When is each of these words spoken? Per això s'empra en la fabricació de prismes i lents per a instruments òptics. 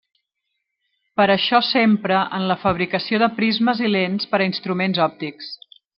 Per 1.19 1.27
això 1.33 1.59
s'empra 1.67 2.21
en 2.39 2.47
la 2.53 2.57
fabricació 2.63 3.19
de 3.25 3.31
prismes 3.41 3.85
i 3.89 3.93
lents 3.97 4.29
per 4.33 4.41
a 4.43 4.49
instruments 4.53 5.07
òptics. 5.11 5.53